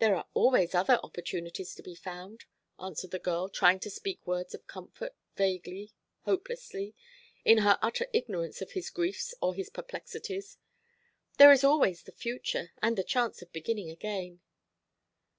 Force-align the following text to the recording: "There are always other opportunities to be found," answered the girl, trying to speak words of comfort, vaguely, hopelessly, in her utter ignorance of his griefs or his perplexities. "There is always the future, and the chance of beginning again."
"There 0.00 0.14
are 0.16 0.28
always 0.34 0.74
other 0.74 1.00
opportunities 1.02 1.74
to 1.74 1.82
be 1.82 1.94
found," 1.94 2.44
answered 2.78 3.10
the 3.10 3.18
girl, 3.18 3.48
trying 3.48 3.80
to 3.80 3.88
speak 3.88 4.26
words 4.26 4.52
of 4.54 4.66
comfort, 4.66 5.16
vaguely, 5.34 5.94
hopelessly, 6.26 6.94
in 7.42 7.56
her 7.64 7.78
utter 7.80 8.06
ignorance 8.12 8.60
of 8.60 8.72
his 8.72 8.90
griefs 8.90 9.34
or 9.40 9.54
his 9.54 9.70
perplexities. 9.70 10.58
"There 11.38 11.52
is 11.52 11.64
always 11.64 12.02
the 12.02 12.12
future, 12.12 12.72
and 12.82 12.98
the 12.98 13.02
chance 13.02 13.40
of 13.40 13.50
beginning 13.50 13.88
again." 13.88 14.40